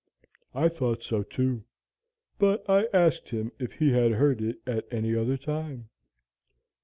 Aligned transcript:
"I 0.55 0.67
thought 0.67 1.03
so, 1.03 1.21
too, 1.21 1.63
but 2.39 2.67
I 2.67 2.87
asked 2.91 3.29
him 3.29 3.51
if 3.59 3.73
he 3.73 3.91
had 3.91 4.13
heard 4.13 4.41
it 4.41 4.57
at 4.65 4.87
any 4.91 5.15
other 5.15 5.37
time. 5.37 5.89